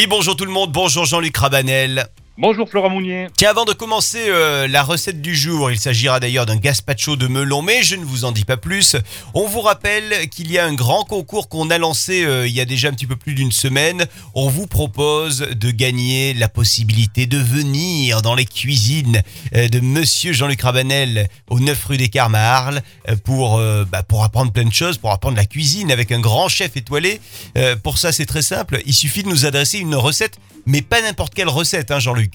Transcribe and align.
Oui, 0.00 0.06
bonjour 0.06 0.34
tout 0.34 0.46
le 0.46 0.50
monde, 0.50 0.72
bonjour 0.72 1.04
Jean-Luc 1.04 1.36
Rabanel. 1.36 2.08
Bonjour 2.42 2.70
Flora 2.70 2.88
Mounier. 2.88 3.26
Tiens, 3.36 3.50
avant 3.50 3.66
de 3.66 3.74
commencer 3.74 4.24
euh, 4.28 4.66
la 4.66 4.82
recette 4.82 5.20
du 5.20 5.36
jour, 5.36 5.70
il 5.70 5.78
s'agira 5.78 6.20
d'ailleurs 6.20 6.46
d'un 6.46 6.56
gazpacho 6.56 7.16
de 7.16 7.26
melon, 7.26 7.60
mais 7.60 7.82
je 7.82 7.96
ne 7.96 8.02
vous 8.02 8.24
en 8.24 8.32
dis 8.32 8.46
pas 8.46 8.56
plus. 8.56 8.96
On 9.34 9.46
vous 9.46 9.60
rappelle 9.60 10.26
qu'il 10.30 10.50
y 10.50 10.56
a 10.56 10.64
un 10.64 10.72
grand 10.72 11.04
concours 11.04 11.50
qu'on 11.50 11.68
a 11.68 11.76
lancé 11.76 12.24
euh, 12.24 12.48
il 12.48 12.54
y 12.54 12.62
a 12.62 12.64
déjà 12.64 12.88
un 12.88 12.92
petit 12.92 13.06
peu 13.06 13.16
plus 13.16 13.34
d'une 13.34 13.52
semaine. 13.52 14.06
On 14.34 14.48
vous 14.48 14.66
propose 14.66 15.40
de 15.54 15.70
gagner 15.70 16.32
la 16.32 16.48
possibilité 16.48 17.26
de 17.26 17.36
venir 17.36 18.22
dans 18.22 18.34
les 18.34 18.46
cuisines 18.46 19.20
euh, 19.54 19.68
de 19.68 19.80
Monsieur 19.80 20.32
Jean-Luc 20.32 20.62
Rabanel 20.62 21.28
au 21.50 21.60
9 21.60 21.84
rue 21.84 21.98
des 21.98 22.08
Carmes 22.08 22.36
à 22.36 22.54
Arles 22.54 22.80
pour, 23.22 23.60
bah, 23.90 24.02
pour 24.02 24.24
apprendre 24.24 24.50
plein 24.50 24.64
de 24.64 24.72
choses, 24.72 24.96
pour 24.96 25.12
apprendre 25.12 25.36
la 25.36 25.44
cuisine 25.44 25.92
avec 25.92 26.10
un 26.10 26.20
grand 26.20 26.48
chef 26.48 26.74
étoilé. 26.74 27.20
Pour 27.82 27.98
ça, 27.98 28.12
c'est 28.12 28.24
très 28.24 28.42
simple. 28.42 28.80
Il 28.86 28.94
suffit 28.94 29.22
de 29.24 29.28
nous 29.28 29.44
adresser 29.44 29.78
une 29.78 29.94
recette, 29.94 30.38
mais 30.64 30.80
pas 30.80 31.02
n'importe 31.02 31.34
quelle 31.34 31.48
recette, 31.48 31.90
hein, 31.90 31.98
Jean-Luc. 31.98 32.29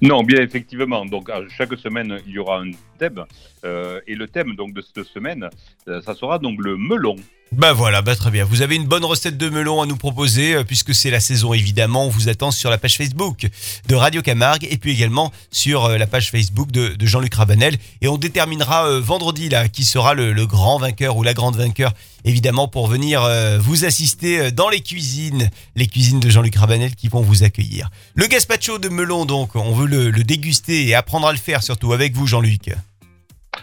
Non, 0.00 0.22
bien 0.22 0.40
effectivement. 0.42 1.04
Donc 1.04 1.30
chaque 1.48 1.74
semaine, 1.78 2.20
il 2.26 2.32
y 2.32 2.38
aura 2.38 2.60
un 2.60 2.70
thème. 2.98 3.24
euh, 3.64 4.00
et 4.06 4.14
le 4.14 4.28
thème 4.28 4.54
donc 4.54 4.74
de 4.74 4.82
cette 4.82 5.06
semaine, 5.06 5.48
euh, 5.88 6.00
ça 6.02 6.14
sera 6.14 6.38
donc 6.38 6.58
le 6.60 6.76
melon. 6.76 7.16
Bah 7.50 7.72
voilà, 7.72 8.02
bah 8.02 8.14
très 8.14 8.30
bien. 8.30 8.44
Vous 8.44 8.60
avez 8.60 8.76
une 8.76 8.84
bonne 8.84 9.06
recette 9.06 9.38
de 9.38 9.48
melon 9.48 9.80
à 9.80 9.86
nous 9.86 9.96
proposer, 9.96 10.54
euh, 10.54 10.64
puisque 10.64 10.94
c'est 10.94 11.10
la 11.10 11.18
saison 11.18 11.54
évidemment. 11.54 12.04
On 12.04 12.10
vous 12.10 12.28
attend 12.28 12.50
sur 12.50 12.68
la 12.68 12.76
page 12.76 12.98
Facebook 12.98 13.48
de 13.88 13.94
Radio 13.94 14.20
Camargue 14.20 14.68
et 14.70 14.76
puis 14.76 14.92
également 14.92 15.32
sur 15.50 15.88
la 15.88 16.06
page 16.06 16.30
Facebook 16.30 16.70
de, 16.70 16.94
Jean-Luc 17.00 17.34
Rabanel. 17.34 17.76
Et 18.02 18.08
on 18.08 18.18
déterminera 18.18 19.00
vendredi 19.00 19.48
là 19.48 19.68
qui 19.68 19.84
sera 19.84 20.12
le, 20.12 20.46
grand 20.46 20.78
vainqueur 20.78 21.16
ou 21.16 21.22
la 21.22 21.32
grande 21.32 21.56
vainqueur, 21.56 21.94
évidemment, 22.26 22.68
pour 22.68 22.86
venir 22.86 23.26
vous 23.60 23.86
assister 23.86 24.52
dans 24.52 24.68
les 24.68 24.80
cuisines, 24.80 25.50
les 25.74 25.86
cuisines 25.86 26.20
de 26.20 26.28
Jean-Luc 26.28 26.56
Rabanel 26.56 26.94
qui 26.94 27.08
vont 27.08 27.22
vous 27.22 27.44
accueillir. 27.44 27.90
Le 28.14 28.26
gazpacho 28.26 28.78
de 28.78 28.90
melon, 28.90 29.24
donc, 29.24 29.56
on 29.56 29.72
veut 29.72 29.86
le 29.86 30.22
déguster 30.22 30.86
et 30.86 30.94
apprendre 30.94 31.26
à 31.26 31.32
le 31.32 31.38
faire 31.38 31.62
surtout 31.62 31.94
avec 31.94 32.14
vous, 32.14 32.26
Jean-Luc. 32.26 32.70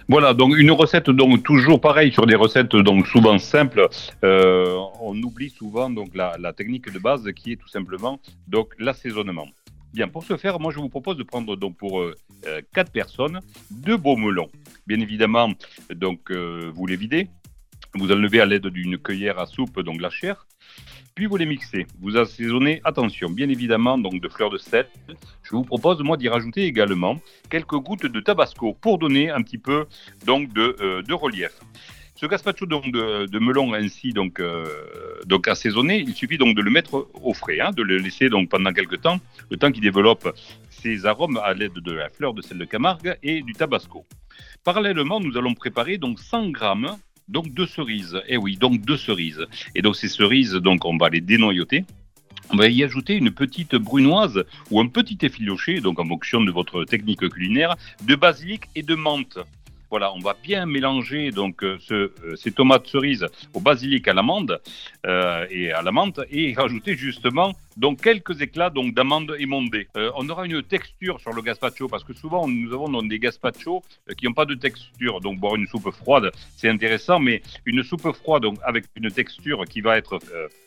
Voilà, 0.08 0.34
donc 0.34 0.56
une 0.58 0.72
recette 0.72 1.10
donc 1.10 1.44
toujours 1.44 1.82
pareil 1.82 2.12
sur 2.12 2.26
des 2.26 2.36
recettes 2.36 2.76
donc 2.76 3.08
souvent 3.08 3.38
simples. 3.38 3.88
Euh, 4.24 4.78
on 5.02 5.16
oublie 5.24 5.50
souvent 5.50 5.90
donc 5.90 6.10
la, 6.16 6.54
technique 6.54 6.92
de 6.92 7.00
base 7.00 7.30
qui 7.36 7.54
est 7.54 7.56
tout 7.58 7.68
simplement 7.68 8.20
donc 8.48 8.74
l'assaisonnement. 8.80 9.48
Bien, 9.94 10.10
pour 10.10 10.24
ce 10.24 10.36
faire, 10.36 10.60
moi 10.60 10.74
je 10.74 10.80
vous 10.80 10.90
propose 10.90 11.16
de 11.16 11.24
prendre 11.24 11.56
donc 11.56 11.78
pour 11.78 12.02
euh, 12.02 12.14
euh, 12.48 12.62
quatre 12.74 12.92
personnes 12.92 13.40
deux 13.72 13.96
beaux 13.96 14.18
melons. 14.18 14.50
Bien 14.88 15.00
évidemment, 15.00 15.54
donc 15.94 16.32
euh, 16.32 16.70
vous 16.76 16.86
les 16.86 16.98
videz, 16.98 17.30
vous 17.94 18.12
enlevez 18.12 18.42
à 18.42 18.46
l'aide 18.46 18.68
d'une 18.68 18.98
cuillère 18.98 19.40
à 19.40 19.46
soupe 19.46 19.80
donc 19.80 20.02
la 20.02 20.10
chair, 20.10 20.48
puis 21.16 21.28
vous 21.28 21.38
les 21.38 21.46
mixez. 21.46 21.88
Vous 22.02 22.18
assaisonnez, 22.18 22.82
attention, 22.84 23.30
bien 23.30 23.48
évidemment 23.48 23.98
donc 23.98 24.20
de 24.20 24.28
fleurs 24.28 24.50
de 24.50 24.58
sel. 24.58 24.86
Je 25.44 25.52
vous 25.52 25.64
propose 25.64 26.02
moi 26.04 26.18
d'y 26.18 26.28
rajouter 26.28 26.64
également 26.66 27.18
quelques 27.50 27.78
gouttes 27.78 28.06
de 28.06 28.20
tabasco 28.20 28.74
pour 28.74 28.98
donner 28.98 29.30
un 29.30 29.42
petit 29.42 29.58
peu 29.58 29.86
donc 30.26 30.52
de, 30.52 30.76
euh, 30.82 31.16
relief. 31.16 31.54
Ce 32.16 32.26
gazpacho 32.26 32.66
donc 32.66 32.92
de, 32.92 33.28
de 33.28 33.40
melon 33.40 33.74
ainsi 33.74 34.12
donc 34.12 34.42
euh, 34.42 34.66
donc 35.26 35.48
assaisonné, 35.48 36.04
il 36.06 36.14
suffit 36.14 36.38
donc 36.38 36.56
de 36.56 36.62
le 36.62 36.70
mettre 36.70 37.08
au 37.14 37.34
frais, 37.34 37.62
hein, 37.62 37.72
de 37.72 37.82
le 37.82 37.98
laisser 37.98 38.30
donc 38.30 38.50
pendant 38.50 38.74
quelques 38.74 39.02
temps, 39.02 39.20
le 39.50 39.56
temps 39.58 39.72
qu'il 39.72 39.84
développe 39.84 40.34
ses 40.70 41.06
arômes 41.06 41.38
à 41.38 41.54
l'aide 41.54 41.74
de 41.74 41.92
la 41.94 42.10
fleur 42.10 42.34
de 42.34 42.42
sel 42.42 42.58
de 42.58 42.66
Camargue 42.66 43.18
et 43.24 43.42
du 43.42 43.54
tabasco. 43.54 44.06
Parallèlement, 44.66 45.22
nous 45.22 45.38
allons 45.38 45.54
préparer 45.54 45.98
donc 45.98 46.20
100 46.20 46.50
grammes 46.50 46.98
donc 47.28 47.54
de 47.54 47.66
cerises. 47.66 48.22
Et 48.28 48.38
oui, 48.38 48.58
donc 48.58 48.82
de 48.86 48.96
cerises. 48.96 49.46
Et 49.74 49.82
donc 49.82 49.96
ces 49.96 50.10
cerises, 50.10 50.54
donc 50.54 50.86
on 50.86 50.98
va 50.98 51.10
les 51.10 51.22
dénoyauter. 51.22 51.86
On 52.52 52.58
va 52.58 52.68
y 52.68 52.84
ajouter 52.84 53.16
une 53.16 53.32
petite 53.32 53.76
brunoise 53.76 54.44
ou 54.70 54.80
un 54.80 54.88
petit 54.88 55.18
effiloché, 55.22 55.82
donc 55.82 56.00
en 56.00 56.06
fonction 56.06 56.42
de 56.42 56.52
votre 56.52 56.86
technique 56.86 57.28
culinaire, 57.30 57.76
de 58.04 58.16
basilic 58.16 58.66
et 58.76 58.84
de 58.84 58.94
menthe. 58.94 59.40
Voilà, 59.90 60.14
on 60.14 60.20
va 60.20 60.36
bien 60.42 60.66
mélanger 60.66 61.32
donc 61.32 61.64
euh, 61.64 61.78
euh, 61.92 62.10
ces 62.36 62.52
tomates 62.52 62.88
cerises 62.88 63.26
au 63.54 63.60
basilic 63.60 64.08
à 64.08 64.14
l'amande 64.14 64.60
euh, 65.06 65.46
et 65.50 65.72
à 65.72 65.82
la 65.82 65.92
menthe 65.92 66.20
et 66.30 66.54
rajouter 66.58 66.96
justement 66.96 67.54
donc 67.78 68.02
quelques 68.02 68.42
éclats 68.42 68.70
donc 68.70 68.94
d'amandes 68.94 69.36
émondées. 69.38 69.88
On 70.16 70.28
aura 70.30 70.46
une 70.46 70.64
texture 70.64 71.20
sur 71.20 71.34
le 71.34 71.42
gazpacho 71.42 71.88
parce 71.90 72.06
que 72.06 72.14
souvent 72.14 72.48
nous 72.48 72.74
avons 72.74 73.02
des 73.04 73.20
gazpachos 73.20 73.84
qui 74.18 74.26
n'ont 74.26 74.34
pas 74.34 74.46
de 74.46 74.56
texture. 74.56 75.20
Donc 75.20 75.40
boire 75.40 75.56
une 75.58 75.68
soupe 75.68 75.92
froide 75.92 76.32
c'est 76.56 76.70
intéressant, 76.70 77.20
mais 77.20 77.42
une 77.66 77.84
soupe 77.84 78.10
froide 78.14 78.44
donc 78.44 78.58
avec 78.64 78.86
une 78.96 79.12
texture 79.12 79.66
qui 79.66 79.82
va 79.82 79.98
être 79.98 80.20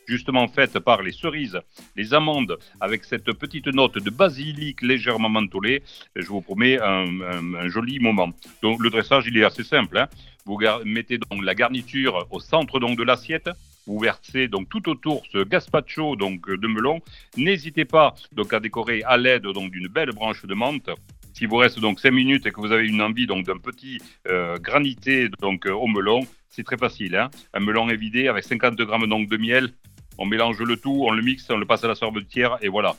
justement 0.07 0.47
faite 0.47 0.77
par 0.79 1.01
les 1.01 1.11
cerises, 1.11 1.59
les 1.95 2.13
amandes 2.13 2.57
avec 2.79 3.03
cette 3.03 3.31
petite 3.33 3.67
note 3.67 3.97
de 3.97 4.09
basilic 4.09 4.81
légèrement 4.81 5.29
mentholée, 5.29 5.81
je 6.15 6.27
vous 6.27 6.41
promets 6.41 6.79
un, 6.79 7.21
un- 7.21 7.69
joli 7.69 7.99
moment. 7.99 8.29
Donc 8.61 8.81
le 8.83 8.89
dressage 9.09 9.27
il 9.27 9.37
est 9.37 9.43
assez 9.43 9.63
simple. 9.63 9.97
hein. 9.97 10.07
Vous 10.45 10.59
mettez 10.85 11.17
donc 11.17 11.43
la 11.43 11.55
garniture 11.55 12.27
au 12.31 12.39
centre 12.39 12.79
donc 12.79 12.97
de 12.97 13.03
l'assiette. 13.03 13.49
Vous 13.87 13.99
versez 13.99 14.47
donc 14.47 14.69
tout 14.69 14.87
autour 14.89 15.23
ce 15.31 15.43
gazpacho 15.43 16.15
donc 16.15 16.47
euh, 16.47 16.57
de 16.57 16.67
melon. 16.67 17.01
N'hésitez 17.37 17.85
pas 17.85 18.13
donc 18.31 18.53
à 18.53 18.59
décorer 18.59 19.01
à 19.03 19.17
l'aide 19.17 19.43
donc 19.43 19.71
d'une 19.71 19.87
belle 19.87 20.11
branche 20.11 20.45
de 20.45 20.53
menthe. 20.53 20.89
S'il 21.33 21.47
vous 21.47 21.57
reste 21.57 21.79
donc 21.79 21.99
5 21.99 22.11
minutes 22.11 22.45
et 22.45 22.51
que 22.51 22.59
vous 22.59 22.71
avez 22.71 22.87
une 22.87 23.01
envie 23.01 23.25
donc 23.25 23.45
d'un 23.45 23.57
petit 23.57 23.97
euh, 24.27 24.57
granité 24.57 25.29
donc 25.41 25.65
euh, 25.65 25.71
au 25.73 25.87
melon, 25.87 26.21
c'est 26.49 26.63
très 26.63 26.77
facile. 26.77 27.15
Hein 27.15 27.29
Un 27.53 27.61
melon 27.61 27.89
évidé 27.89 28.27
avec 28.27 28.43
50 28.43 28.75
grammes 28.75 29.07
donc 29.07 29.27
de 29.29 29.37
miel. 29.37 29.69
On 30.17 30.25
mélange 30.25 30.59
le 30.59 30.75
tout, 30.77 31.03
on 31.07 31.11
le 31.11 31.21
mixe, 31.21 31.49
on 31.49 31.57
le 31.57 31.65
passe 31.65 31.83
à 31.83 31.87
la 31.87 31.95
sorbetière 31.95 32.57
et 32.61 32.67
voilà. 32.67 32.95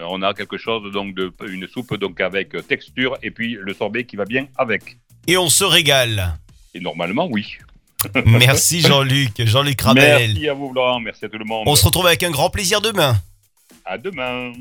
On 0.00 0.20
a 0.22 0.34
quelque 0.34 0.56
chose 0.56 0.90
donc 0.92 1.14
de 1.14 1.32
une 1.48 1.68
soupe 1.68 1.94
donc 1.96 2.20
avec 2.20 2.48
texture 2.66 3.16
et 3.22 3.30
puis 3.30 3.56
le 3.60 3.72
sorbet 3.72 4.04
qui 4.04 4.16
va 4.16 4.24
bien 4.24 4.46
avec. 4.56 4.96
Et 5.26 5.36
on 5.36 5.48
se 5.48 5.64
régale. 5.64 6.38
Et 6.74 6.80
normalement, 6.80 7.28
oui. 7.30 7.56
Merci 8.26 8.80
Jean-Luc, 8.80 9.32
Jean-Luc 9.38 9.80
Rabanel. 9.80 10.32
Merci 10.32 10.48
à 10.48 10.54
vous, 10.54 10.72
Laurent. 10.72 11.00
Merci 11.00 11.24
à 11.24 11.28
tout 11.28 11.38
le 11.38 11.44
monde. 11.44 11.64
On 11.66 11.74
se 11.74 11.84
retrouve 11.84 12.06
avec 12.06 12.22
un 12.22 12.30
grand 12.30 12.50
plaisir 12.50 12.80
demain. 12.80 13.16
À 13.84 13.98
demain. 13.98 14.52